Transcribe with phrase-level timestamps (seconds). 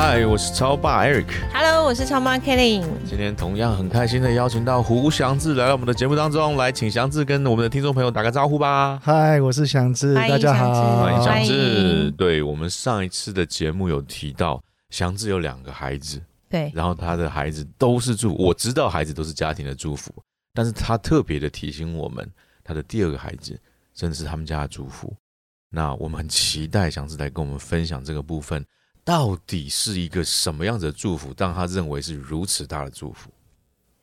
[0.00, 1.26] 嗨，我是超爸 Eric。
[1.52, 2.84] Hello，我是超妈 Kelly。
[3.04, 9.00] 今天同样很开心的邀请到胡祥志来到我们的节目当中，来请祥志跟我们的听众朋友打个招呼吧。
[9.02, 12.12] 嗨，我是祥志，大家好，欢迎祥志。
[12.12, 20.12] 对我们上一次的节目有提到，祥志有两个孩子，对，然后他的孩子都是祝，我知道孩子都是家庭的祝福，
[20.54, 22.24] 但是他特别的提醒我们，
[22.62, 23.58] 他的第二个孩子
[23.96, 25.12] 正是他们家的祝福。
[25.68, 28.64] 那我们很期待祥志来跟我们分享这个部分。
[29.08, 33.30] 到底是一个什么样子的祝福，让他认为是如此大的祝福？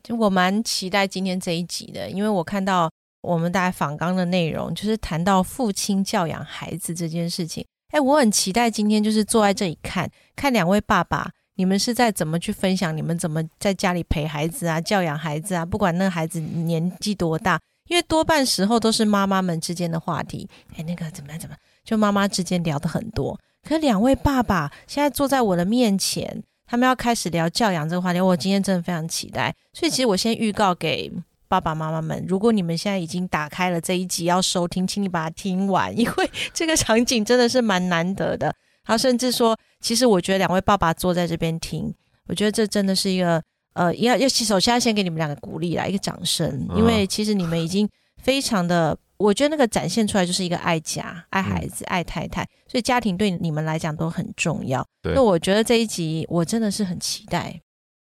[0.01, 2.89] 就我蛮期待今天这一集的，因为我看到
[3.21, 7.63] 我们大家访纲的内容，就是谈到父亲教养孩子这件事情。
[7.89, 20.49] 哎，我很期待今天就是坐在这里看看两位爸爸，你们是在怎么去分享，你们怎么在家里陪孩子啊，教养孩子啊，不管那孩子年纪多大，因为多半时候都是妈妈们之间的话题。
[20.75, 23.39] 哎，那个怎么样怎么，就妈妈之间聊的很多。
[23.67, 28.21] 可两位爸爸现在坐在我的面前，他们要开始聊教养这个话题。
[28.21, 31.11] 我今天真的非常期待，所以其实我先预告给
[31.47, 38.53] 爸爸妈妈们：如果你们现在已经打开了这一集要收听，请你把它听完，因为这个场景真的是蛮难得的。
[38.83, 41.91] 他甚至说，其实我觉得两位爸爸坐在这边听，
[42.27, 43.41] 我觉得这真的是一个
[43.73, 47.89] 呃，要要首先要先给你们两个鼓励来一个掌声，因为其实你们已经
[48.25, 48.97] 非常的。
[49.17, 54.85] 我觉得那个展现出来就是一个爱家、爱孩子、爱太太，所以家庭对你们来讲都很重要。
[55.03, 57.61] 那我觉得这一集我真的是很期待。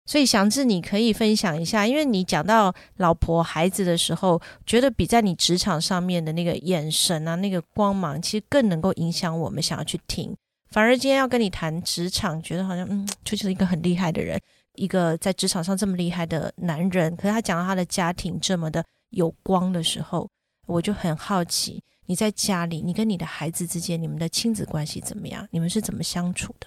[0.05, 10.34] 所以祥志，你可以分享一下，因为你讲到老婆、孩子的时候，觉得比在你职场上面的那个眼神啊、那个光芒，其实更能够影响我们想要去听。
[10.71, 14.41] 反而今天要跟你谈职场，觉得好像嗯，就是一个很厉害的人，
[14.75, 20.28] 一个在职场上这么厉害的男人，可是他讲到他的家庭这么的有光的时候。
[20.69, 25.47] 我就很好奇，你在家里，你跟你的孩子之间，你们的亲子关系怎么样？
[25.53, 26.67] 你们是怎么相处的？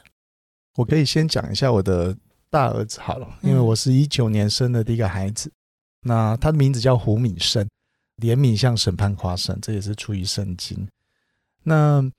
[0.77, 2.15] 我可以先讲一下我的
[2.49, 5.51] 大儿子好了，因为我是一九年生的第一个孩子，
[6.03, 7.67] 那他的名字叫胡敏生，
[8.21, 10.87] 怜悯像审判花生，这也是出于圣经。
[11.63, 12.09] 那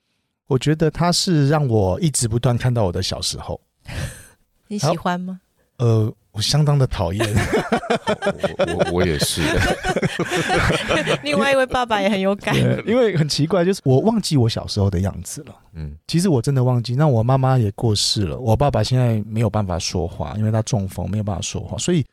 [0.45, 3.59] 我觉得他是让我一直不断看到我的小时候，
[4.67, 5.41] 你喜欢吗？
[5.77, 6.15] 呃。
[6.33, 7.27] 我相当的讨厌，
[8.57, 9.41] 我我我也是。
[11.23, 12.55] 另外一位爸爸也很有感，
[12.87, 15.53] 因为很奇怪，就是我忘记我小时候的样子了。
[15.73, 16.95] 嗯，其实我真的忘记。
[16.95, 22.05] 那我妈妈也过世了，我爸爸现在没有办法说话，因为他中风，没有办法说话，所以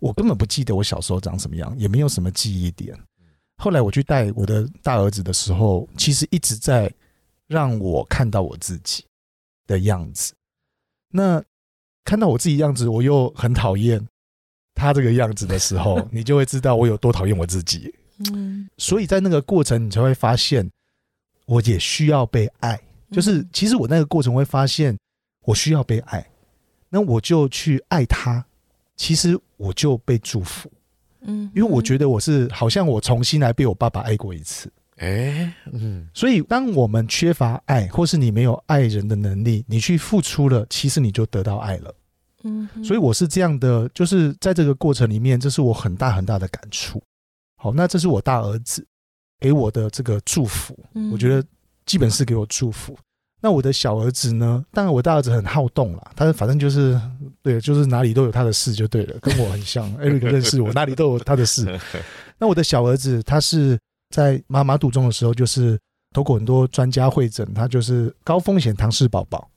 [0.00, 2.98] 我根本不记得我小时候长什么样，也没有什么记忆点。
[3.58, 6.90] 后来我去带我的大儿子的时候，其实一直在
[7.46, 9.04] 让我看到我自己
[9.66, 10.32] 的样子。
[11.10, 11.42] 那。
[12.06, 14.00] 看到我自己样子，我又很讨厌
[14.74, 17.92] 他这个样子的时候， 你就会知道我有多讨厌我自己。
[18.32, 20.66] 嗯，所以在那个过程，你才会发现
[21.44, 22.80] 我也需要被爱。
[23.10, 24.96] 就是其实我那个过程会发现
[25.44, 26.26] 我需要被爱，
[26.88, 28.44] 那我就去爱他。
[28.96, 30.70] 其实我就被祝福。
[31.20, 34.70] 嗯，因为我觉得我是好像我重新来被我爸爸爱过一次。
[34.96, 41.94] 哎，嗯，所以当我们缺乏爱，或是你没有爱人的能力，你去付出了，其实你就得到爱了。
[42.44, 47.02] 嗯，所以我是这样的，就是在这个过程里面，这是我很大很大的感触。
[47.56, 48.86] 好，那这是我大儿子
[49.38, 50.78] 给我的这个祝福，
[51.12, 51.46] 我觉得
[51.84, 52.96] 基本是给我祝福。
[53.42, 54.64] 那我的小儿子呢？
[54.72, 56.98] 当然，我大儿子很好动了，他反正就是
[57.42, 59.94] 对，就是哪里都有他的事就对了，跟我很像。
[59.98, 61.78] Eric 认识我，哪里都有他的事。
[62.38, 63.78] 那我的小儿子，他是。
[64.10, 65.78] 在妈妈肚中的时候，就是
[66.12, 69.50] 透过很多专家会诊，他就是高风险唐氏宝宝。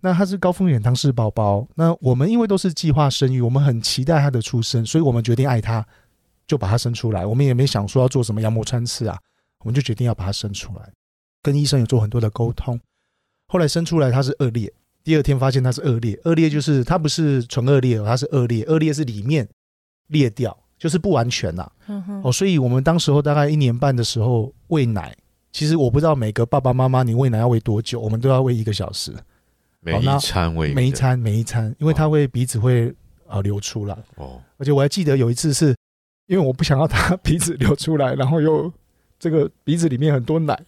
[0.00, 5.86] 那他是高风险唐氏宝宝，那我们因为都是计划生育，我们很期待他的出生，所以我们决定爱他，
[6.44, 7.24] 就把他生出来。
[7.24, 9.16] 我们也没想说要做什么羊膜穿刺啊，
[9.60, 10.90] 我们就决定要把他生出来。
[11.40, 12.80] 跟医生有做很多的沟通，
[13.46, 14.72] 后来生出来他是恶劣，
[15.04, 19.48] 第二天发现他是恶劣，恶劣就是他不是纯恶劣，他是恶劣，恶劣是里面
[20.08, 20.61] 裂掉。
[20.82, 21.70] 就是不完全呐，
[22.24, 25.16] 哦，所以我们当时候大概一年半的时候喂奶，
[25.52, 29.14] 其实我不知道每个爸爸妈妈你喂奶要喂多久，我们都要喂一个小时，
[29.78, 32.92] 每一餐喂，每一餐每一餐，因为他会鼻子会
[33.28, 35.72] 啊流出来，哦，而且我还记得有一次是，
[36.26, 38.72] 因为我不想要他 鼻子流出来，然后又
[39.20, 40.60] 这个鼻子里面很多奶，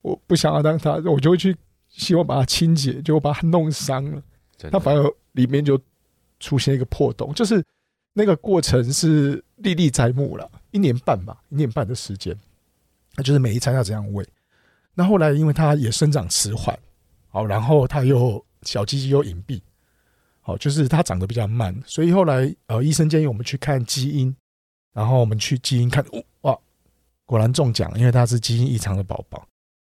[0.00, 1.56] 我不想要让他，我就会去
[1.88, 4.22] 希望把它清洁，结果把它弄伤了，
[4.70, 5.76] 他反而里面就
[6.38, 7.60] 出现一个破洞，就是
[8.12, 12.36] 那个过程是历历在目了，一年半吧，一年半的时间，
[13.16, 14.26] 那就是每一餐要这样喂。
[14.94, 16.76] 那后来因为它也生长迟缓，
[17.28, 19.60] 好，然后它又小鸡鸡又隐蔽，
[20.40, 24.34] 好，就是它长得比较慢，所以后来呃医生建议我们去看基因，
[24.92, 26.04] 然后我们去基因看，
[26.42, 26.58] 哇，
[27.24, 29.46] 果然中奖，因为它是基因异常的宝宝。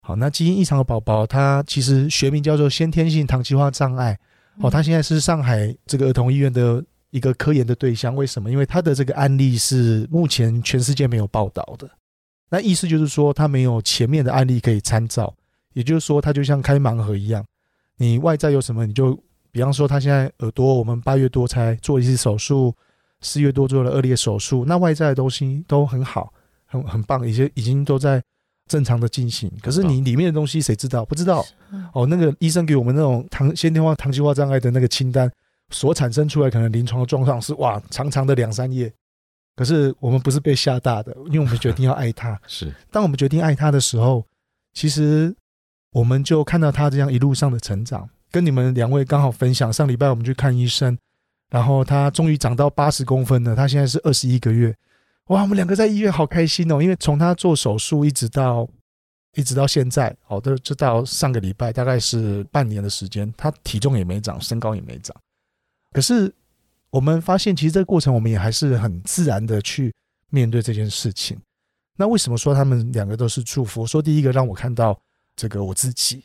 [0.02, 4.18] 好，那基因异常的宝宝，它其实学名叫做先天性糖基化障碍。
[4.56, 8.14] 哦，他现在是上海这个儿童医院的一个科研的对象。
[8.14, 8.50] 为什么？
[8.50, 11.88] 因为他的这个案例是目前全世界没有报道的。
[12.50, 15.34] 那意思就是说，他没有前面的案例可以参照。
[15.72, 17.44] 也就是说，他就像开盲盒一样，
[17.96, 19.16] 你外在有什么，你就
[19.52, 22.74] 比方说，他现在耳朵，我们八月多才做一次手术，
[23.20, 26.32] 四月多做了二裂手术，那外在的东西都很好，
[26.66, 28.22] 很很棒，已经已经都在。
[28.68, 31.04] 正常的进行，可是你里面的东西谁知道？
[31.04, 31.44] 不知道
[31.92, 32.06] 哦。
[32.06, 35.28] 那个医生给我们那种糖先天化糖基化障碍的那个清单
[35.70, 38.92] 所产生出来，可能临床的状况是哇，长长的两三页。
[39.56, 42.40] 可是我们不是被吓大的，因为我们决定要爱他。
[42.46, 44.24] 是，当我们决定爱他的时候，
[44.72, 45.34] 其实
[45.92, 48.08] 我们就看到他这样一路上的成长。
[48.30, 50.96] 跟你们两位刚好分享，上礼拜我们去看医生，
[51.50, 53.56] 然后他终于长到八十公分了。
[53.56, 54.74] 他现在是二十一个月。
[55.26, 56.80] 哇，我们两个在医院好开心哦！
[56.80, 58.68] 因为从他做手术一直到
[59.34, 65.14] 一直到现在，哦，都就到上个礼拜，大概是半年的时间，他体重也没长，身高也没长。
[65.92, 66.32] 可是
[66.90, 69.92] 我们发现，其实这个过程我们也还是很自然的去
[70.30, 71.38] 面对这件事情。
[71.96, 73.86] 那为什么说他们两个都是祝福？
[73.86, 74.98] 说第一个让我看到
[75.36, 76.24] 这个我自己，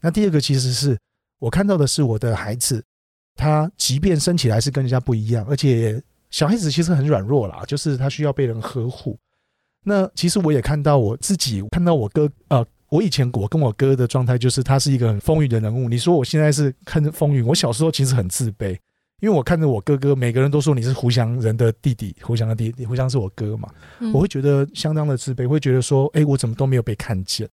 [0.00, 0.98] 那第二个其实是
[1.38, 2.84] 我看到的是我的孩子，
[3.34, 6.02] 他即便生起来是跟人家不一样，而且。
[6.32, 9.18] 小孩子其实很软弱啦，就是他需要被人呵护。
[9.84, 15.90] 那其实我也看到我自己，看到我哥，呃，我以前我跟我哥的状态就是他是一个很风云的人物。
[15.90, 18.74] 你说我现在是看着风云，我小时候其实很自卑，
[19.22, 23.72] 因为我看着我哥哥，每个人都说你是胡祥人的弟弟，胡祥的弟弟，胡祥是我哥嘛，
[24.12, 27.48] 我会觉得相当的自卑，会觉得说，哎，我怎么都没有被看见。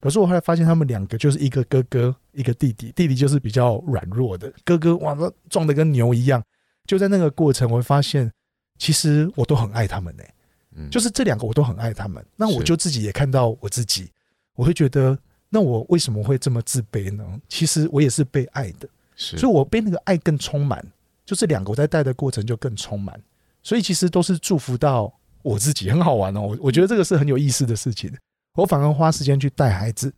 [0.00, 6.42] 可是我后来发现，他们两个就是一个哥哥，一个弟弟，弟弟就是比较软弱的，哥哥哇，那壮的跟牛一样。
[6.86, 8.32] 就在那个过程，我会发现，
[8.78, 10.24] 其实我都很爱他们呢。
[10.74, 12.24] 嗯，就是这两个我都很爱他们。
[12.34, 14.08] 那我就自己也看到我自己，
[14.54, 15.18] 我会觉得，
[15.50, 17.22] 那我为什么会这么自卑呢？
[17.46, 20.82] 其实我也是被爱的，所以我被那个爱更充满。
[21.30, 23.22] 就这两个我在带的过程就更充满，
[23.62, 26.40] 所以其实都是祝福到我自己，很好玩哦。
[26.40, 28.12] 我我觉得这个是很有意思的事情。
[28.54, 30.12] 我反而花时间去带孩子，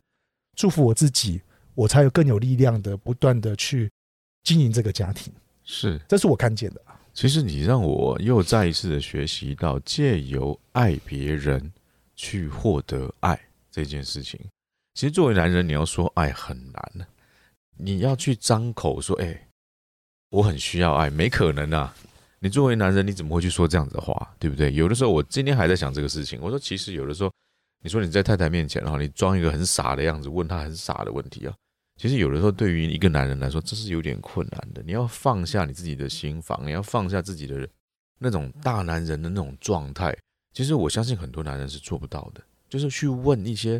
[0.55, 1.39] 祝福我自己，
[1.75, 3.91] 我才有更有力量的不断的去
[4.41, 5.31] 经营这个家庭。
[5.63, 6.81] 是，这是我看见的。
[7.13, 11.71] 其实你让我又再一次的学习到，借由爱别人
[12.15, 13.39] 去获得爱
[13.69, 14.39] 这件事情。
[14.95, 17.07] 其实作为男人，你要说爱很难
[17.77, 19.47] 你要去张口说，哎，
[20.33, 21.93] 我很需要爱，没可能啊。
[22.39, 24.73] 你作为男人，你怎么会去说这样子的话，对不对？
[24.73, 26.39] 有的时候，我今天还在想这个事情。
[26.41, 27.31] 我说，其实有的时候，
[27.83, 31.53] 你说你在太太面前，然后你装一个很傻的样子，问他很傻的问题啊。
[32.01, 34.81] 其实有的时候，对于一个男人来说，这是有点困难的。
[34.83, 37.69] 你要放下你自己的心房，你要放下自己的
[38.17, 40.17] 那种大男人的那种状态。
[40.51, 43.79] 其实我相信很多男人是做不到的，就是去问一些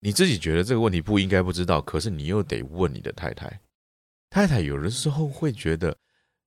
[0.00, 3.60] 你自己觉得这个问题不应该不知道，可是你又得问你的太太。
[4.32, 5.94] 太太有的时候会觉得。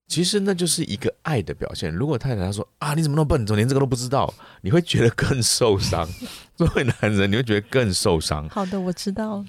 [0.08, 1.92] 其实那就是一个爱的表现。
[1.92, 4.32] 如果太太她说啊，你怎么那么笨，怎么连这个都不知道？
[4.62, 6.08] 你会觉得更受伤。
[6.56, 8.48] 作为男人，你会觉得更受伤。
[8.50, 9.44] 好的，我知道。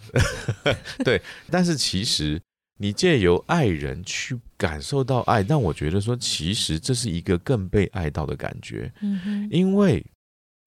[1.04, 1.20] 对，
[1.50, 2.40] 但是其实
[2.78, 8.90] 你借由爱人去感受到爱，但我觉得说，其实这是一个更被爱到的感觉。
[9.02, 9.48] 嗯哼。
[9.50, 10.02] 因为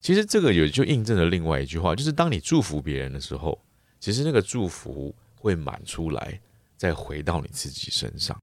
[0.00, 3.60] 其实这个也就印证了另外一句话，就是当你祝福别人的时候，
[3.98, 6.40] 其实那个祝福会满出来，
[6.80, 8.34] 再回到你自己身上。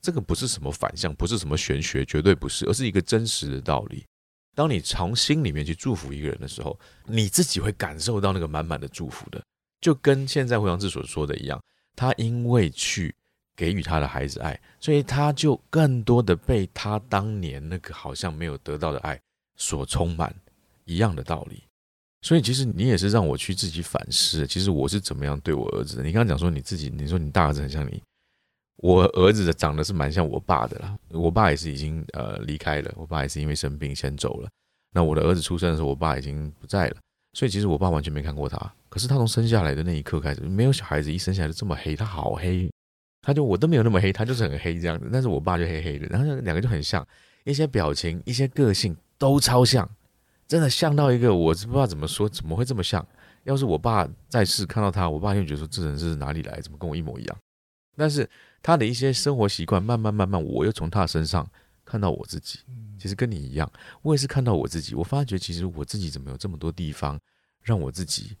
[0.00, 4.06] 这个不是什么反向，不是什么玄学，绝对不是，而是一个真实的道理。
[4.54, 9.42] 当你从心里面去祝福一个人的时候，你自己会感受到那个满满的祝福的，
[9.80, 11.60] 就跟现在胡杨志所说的一样，
[11.96, 13.12] 他因为去
[13.56, 19.20] 给予他的孩子爱，所以他就更多的被他当年那个好像没有得到的爱
[19.56, 20.32] 所充满，
[20.84, 21.64] 一样的道理。
[22.22, 26.02] 所以其实你也是让我去自己反思，其实我是怎么样对我儿子的。
[26.02, 28.02] 你刚刚讲说你自己，你说你大儿子很像你。
[28.76, 34.48] 我儿子的长得是蛮像我爸的啦，我爸也是已经呃离开了，我爸也是因为生病先走了。
[34.92, 36.96] 那我的儿子出生的时候，我爸已经不在了，
[37.34, 38.58] 所以其实我爸完全没看过他。
[38.88, 42.70] 可是他从生下来的那一刻开始，没有小孩子一生下来就这么黑，他好黑，
[43.20, 45.10] 他就我都没有那么黑，他就是很黑这样子。
[45.12, 47.06] 但是我爸就黑黑的，然后两个就很像，
[47.44, 49.88] 一些表情、一些个性都超像，
[50.50, 53.06] 真的像到一个我是不知道怎么说，怎么会这么像？
[53.44, 57.38] 要是我爸在世看到他，我爸就觉得说这人是哪里来，怎么跟我一模一样？
[57.96, 58.28] 但是
[58.60, 61.48] 他的一些生活习惯，慢慢慢慢，我又从他身上
[61.84, 62.58] 看到我自己。
[62.98, 63.70] 其实跟你一样，
[64.02, 67.16] 我也是看到我自己，我发觉其实我自己怎么有这么多地方
[67.62, 68.36] 让我自己，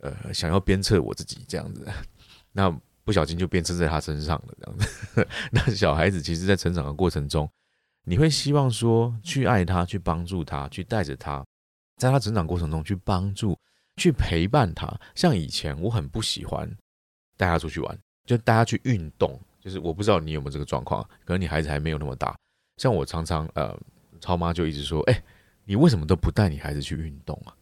[0.00, 1.86] 呃，想要鞭策我自己这样子，
[2.50, 2.68] 那
[3.04, 5.28] 不小心就鞭策在他身上了这样子。
[5.52, 7.48] 那小孩子其实，在成长的过程中，
[8.04, 11.44] 你会希望说去爱他，去帮助他，去带着他，
[11.96, 13.58] 在他成长过程中去帮助、
[13.96, 14.88] 去陪伴他。
[15.14, 16.70] 像以前我很不喜欢
[17.36, 19.38] 带他出去玩，就带他去运动。
[19.60, 22.36] 就是我不知道你有没有这个状况，可能你孩子还没有那么大。
[22.76, 23.76] 像我常常呃。
[24.20, 25.22] 超妈就一直说：“哎，
[25.66, 27.52] 你为什么都不带你孩子去运动啊？”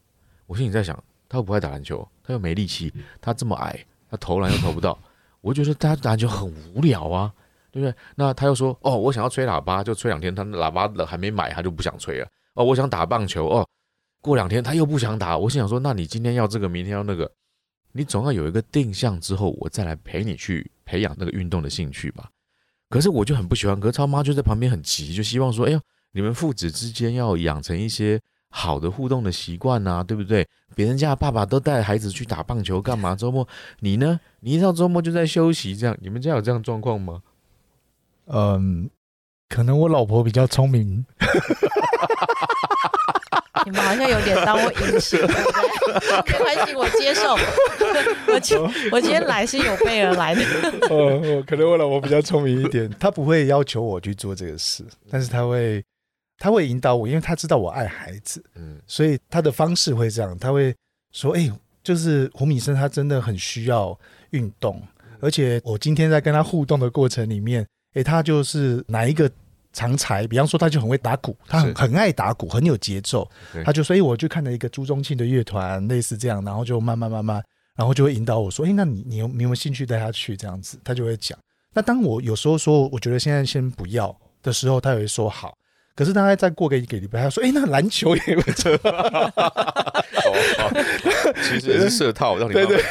[0.47, 4.97] 我心里在想，他又不爱打篮球，他又没力气，他这么矮，他投篮又投不到，
[5.41, 7.33] 我觉得他打篮球很无聊啊，
[7.73, 7.93] 对不对？
[8.15, 13.67] 那他又说：“哦，我想要吹喇叭，就吹两天，他喇叭的还没买，他就不想吹了。”哦，我想打棒球，哦，
[14.21, 15.35] 过两天他又不想打。
[15.35, 17.29] 我心想说：“那你今天要这个，明天要那个，
[17.93, 22.29] 你总要有一个定向之后，我再来陪你去培养那个运动的兴趣吧。”
[22.89, 25.81] 可是我就很不喜欢，可是超妈就在旁边很急，就希望说：“哎呀。”
[26.15, 30.47] 你们父子之间要养成一些好的互动的习惯呐，对不对？
[30.75, 33.15] 别人家的爸爸都带孩子去打棒球干嘛？
[33.15, 33.47] 周末
[33.79, 34.19] 你呢？
[34.41, 37.23] 你一到周末就在休息，这样你们家有这样状况吗？
[38.27, 38.89] 嗯，
[39.49, 41.05] 可能我老婆比较聪明。
[43.65, 45.27] 你们好像有点当我隐形，没
[46.37, 47.37] 关系，我接受。
[48.27, 48.59] 我今
[48.91, 50.41] 我今天来是有备而来的。
[50.89, 55.81] 哦，可能我老婆比较聪明一点，她不会要求我去做这个事，但是她会。
[56.39, 60.75] 她会引导我，因为她知道我爱孩子，嗯，所以她的方式会这样，她会
[61.13, 61.49] 说：“哎，
[61.83, 63.97] 就是胡敏生，他真的很需要
[64.31, 64.81] 运动，
[65.21, 69.29] 而且我今天在跟他互动的过程里面，哎，他就是哪一个
[69.71, 73.29] 长才，比方说他就很会打鼓，他很很爱打鼓，很有节奏，
[73.63, 77.43] 他就所以我就看了一个朱宗庆的乐团，类似这样，然后就慢慢慢慢，
[77.75, 80.77] 然后就会引导我说：，哎，那你你有你有没有兴趣带他去这样子？
[80.83, 81.37] 他就会讲。
[81.73, 85.53] 那当我有时候说我觉得现在先不要的时候，他也会说好。”
[85.95, 88.75] 可是大概再过个一个礼拜，他说：“哎，那篮球也会这
[91.43, 92.83] 其实是设套让你对对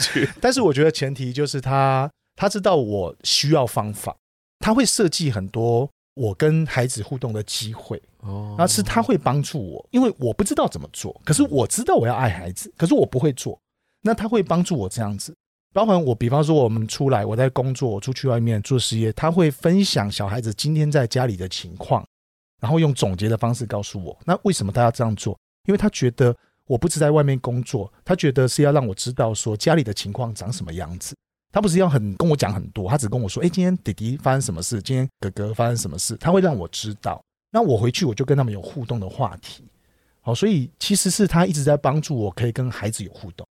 [0.00, 0.28] 去。
[0.42, 4.16] 但是我觉得前提就是他他知道我需要方法，
[4.60, 8.54] 他会设计很多我跟孩子互动的机会哦。
[8.56, 13.58] 那是他会帮助我，因为我不知道怎么做，可是我知道我要爱孩子，可是我不会做。
[14.02, 15.34] 那他会帮助我这样子，
[15.74, 22.06] 包含我，比方说我们出来，我在工作，我出去外面做事业，他会分享小孩子今天在家里的情况。
[22.60, 25.34] 然后用总结的方式告诉我，那为什么他要这样做？
[25.66, 26.36] 因为他觉得
[26.66, 31.16] 我不是在外面工作，他觉得是要让我知道说家里的情况长什么样子。
[31.52, 34.80] 他不是要很跟我讲很多，他只跟我说：“哎，今天弟弟发生什么事？
[34.82, 37.20] 今天哥哥发生什么事？”他会让我知道。
[37.50, 39.64] 那我回去我就跟他们有互动的话题。
[40.20, 43.46] 好，所以其实是他一直在帮助我，可以跟孩子有互动。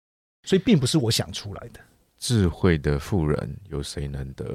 [0.44, 1.80] 所以并不是我想出来的。
[2.20, 4.46] 智慧的富人有谁能得？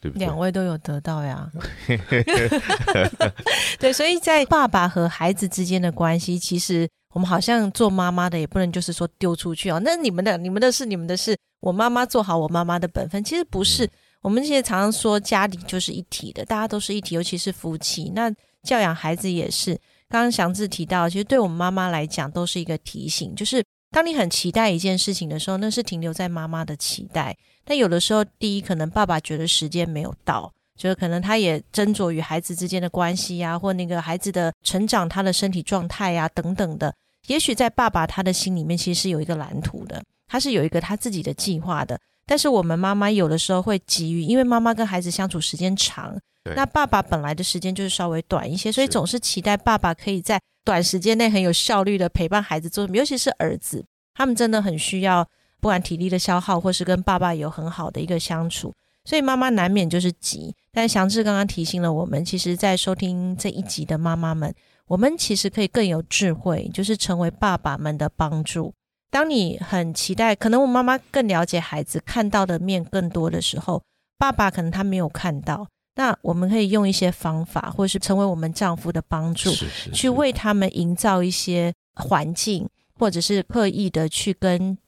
[0.00, 1.50] 对对两位都有得到呀，
[3.80, 13.88] 对，所以在爸爸和孩子之间的关系，其实我们好像做妈妈的也不能就是说丢出去哦，那你们的、你们的是、你们的事，我妈妈做好我妈妈的本分，其实不是。
[14.20, 19.74] 我们现在常常说家里就是一体的，大家都是一体，尤其是夫妻，那教养孩子也是。
[20.08, 23.64] 刚刚祥志提到，其实对我们妈妈来讲都是一个提醒，就是。
[23.90, 27.34] 当你很期待一件事情的时候，那是停留在妈妈的期待。
[27.64, 36.94] 但有的时候，第一，可能爸爸觉得时间没有到，就是可能他也斟酌与孩子之间的关系呀，或那个孩子的成长、他的身体状态呀等等的。
[37.26, 41.98] 也许在爸爸他的心里面，其实是有一个蓝图的，他是有一个他自己的计划的。
[42.24, 46.18] 但是我们妈妈有的时候会急于，因为妈妈跟孩子相处时间长，
[46.54, 50.40] 那爸爸本来的时间就是稍微短一些，所以总是期待爸爸可以在。
[50.64, 53.82] 短时间内很有效率的陪伴孩子做什么，尤其是儿子，
[54.12, 55.26] 他们真的很需要，
[55.60, 60.54] 不管体力的消耗，或是跟爸爸有很好的一个相处，所以妈妈难免就是急。
[60.78, 64.54] 但祥志刚刚提醒了我们，其实，在收听这一集的妈妈们，
[64.86, 68.72] 我们其实可以更有智慧，就是成为爸爸们的帮助。
[69.10, 73.82] 当你很期待，可能我妈妈更了解孩子，看到的面更多的时候，
[74.16, 75.66] 爸爸可能他没有看到。
[75.96, 79.50] 那我们可以用一些方法，或者是成为我们丈夫的帮助，
[79.92, 84.78] 去为他们营造一些环境，或者是刻意的去跟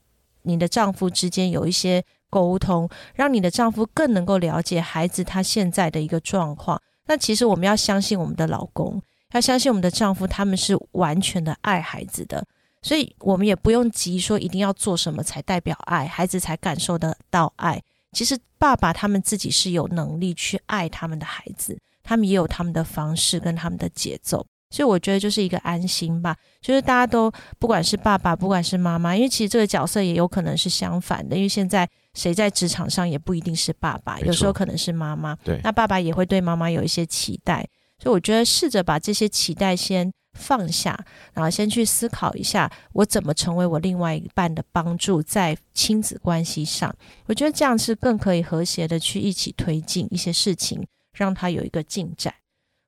[0.43, 6.81] 你的丈夫之间有一些沟通，让你的丈夫更能够了解孩子他现在的一个状况。
[7.07, 12.47] 那其实我们要相信我们的老公，要相信我们的丈夫，他们是完全的爱孩子的，
[12.83, 17.83] 所以我们也不用急说一定要做什么才代表爱，孩子才感受得到爱。
[18.13, 26.37] 其实爸爸他们自己是有能力去爱他们的孩子，他们也有他们的方式跟他们的节奏，所以我觉得就是一个安心吧。
[26.61, 31.37] 就是大家都不管是爸爸，不管是妈妈，因为其实这个角色也有可能是相反的。
[31.37, 35.37] 因为现在谁在职场上也不一定是爸爸，有时候可能是妈妈。
[35.45, 37.65] 对，那爸爸也会对妈妈有一些期待，
[37.99, 40.99] 所以我觉得试着把这些期待先放下，
[41.33, 46.93] 然后先去思考一下，我怎么成为我另外一半的帮助，在亲子关系上，
[47.27, 52.35] 我觉得这样是更可以和谐的去一起推进一些事情，让他有一个进展。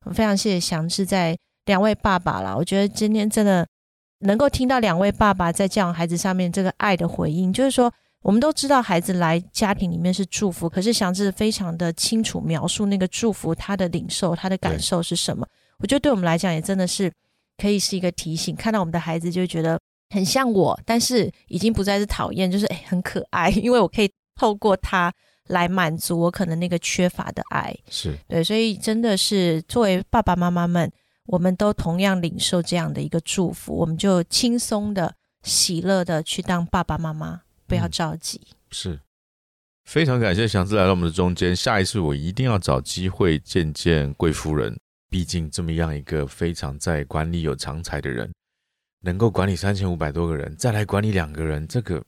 [0.05, 3.65] 我非常谢谢祥志在两位爸爸啦，我觉得今天真的
[4.21, 7.93] 能够听到两位爸爸在教养孩子上面这个爱的回应，就是说。
[8.23, 15.47] 我们都知道孩子来家庭里面是祝福，可是祥志非常的清楚描述那个祝福他的领受，他的感受是什么。
[15.79, 17.13] 我觉得对我们来讲也真的是
[17.59, 19.79] 可以是一个提醒，看到我们的孩子就觉得
[20.11, 25.13] 很像我，但是已经不再是讨厌，就是哎很可爱，因为我可以透过他
[25.49, 27.77] 来满足我可能那个缺乏的爱。
[27.91, 30.91] 是对，所以真的是作为爸爸妈妈们，
[31.27, 35.13] 我们都同样领受这样的一个祝福，我们就轻松的、
[35.43, 37.42] 喜乐的去当爸爸妈妈。
[37.73, 38.39] 不要着急，
[38.71, 39.01] 是
[39.85, 41.57] 非常感谢祥子来到我们的中间。
[41.57, 48.31] 下一次我一定要找机会见见贵夫人，毕竟这么样一个非常在管理有长才的人，
[49.01, 52.05] 能够管理三千五百多个人，再来管理两个人，这个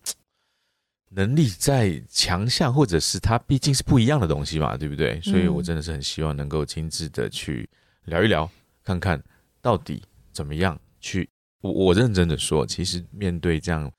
[1.08, 5.18] 能力在强项，或者是他毕竟是不一样的东西嘛，对不对？
[5.22, 7.66] 所以我真的是很希望能够亲自的去
[8.04, 8.46] 聊一聊，
[8.82, 9.18] 看看
[9.62, 11.26] 到底怎么样去。
[11.62, 13.90] 我我认真的说，其实面对这样。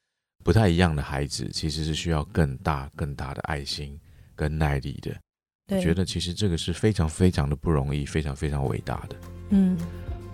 [0.46, 4.00] 不太一样的孩子，其实是需要更大、更大的爱心
[4.36, 5.12] 跟耐力的。
[5.75, 9.16] 我觉得其实这个是非常非常的不容易，非常非常伟大的。
[9.50, 9.75] 嗯，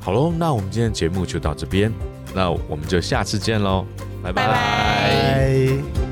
[0.02, 1.90] 好喽，那我们今天的节目就到这边，
[2.36, 3.88] 那我们就下次见喽，
[4.22, 6.11] 拜拜。